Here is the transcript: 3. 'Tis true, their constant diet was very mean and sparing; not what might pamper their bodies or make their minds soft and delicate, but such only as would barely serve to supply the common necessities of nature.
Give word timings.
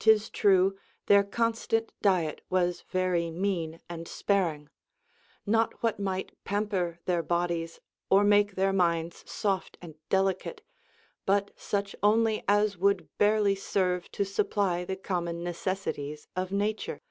3. 0.00 0.12
'Tis 0.14 0.30
true, 0.30 0.78
their 1.04 1.22
constant 1.22 1.92
diet 2.00 2.40
was 2.48 2.80
very 2.88 3.30
mean 3.30 3.78
and 3.90 4.08
sparing; 4.08 4.70
not 5.44 5.82
what 5.82 6.00
might 6.00 6.32
pamper 6.44 6.98
their 7.04 7.22
bodies 7.22 7.78
or 8.08 8.24
make 8.24 8.54
their 8.54 8.72
minds 8.72 9.22
soft 9.30 9.76
and 9.82 9.96
delicate, 10.08 10.62
but 11.26 11.50
such 11.56 11.94
only 12.02 12.42
as 12.48 12.78
would 12.78 13.06
barely 13.18 13.54
serve 13.54 14.10
to 14.10 14.24
supply 14.24 14.82
the 14.82 14.96
common 14.96 15.42
necessities 15.44 16.26
of 16.34 16.50
nature. 16.50 17.02